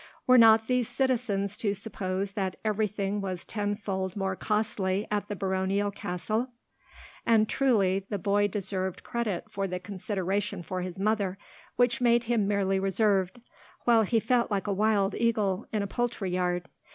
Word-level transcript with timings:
Were 0.25 0.39
not 0.39 0.65
these 0.65 0.87
citizens 0.89 1.55
to 1.57 1.75
suppose 1.75 2.31
that 2.31 2.55
everything 2.65 3.21
was 3.21 3.45
tenfold 3.45 4.15
more 4.15 4.35
costly 4.35 5.05
at 5.11 5.27
the 5.27 5.35
baronial 5.35 5.91
castle? 5.91 6.49
And 7.23 7.47
truly 7.47 8.07
the 8.09 8.17
boy 8.17 8.47
deserved 8.47 9.03
credit 9.03 9.51
for 9.51 9.67
the 9.67 9.79
consideration 9.79 10.63
for 10.63 10.81
his 10.81 10.99
mother, 10.99 11.37
which 11.75 12.01
made 12.01 12.23
him 12.23 12.47
merely 12.47 12.79
reserved, 12.79 13.41
while 13.83 14.01
he 14.01 14.19
felt 14.19 14.49
like 14.49 14.65
a 14.65 14.73
wild 14.73 15.13
eagle 15.13 15.67
in 15.71 15.83
a 15.83 15.87
poultry 15.87 16.31
yard. 16.31 16.67